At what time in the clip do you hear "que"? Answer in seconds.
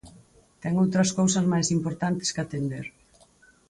2.33-2.41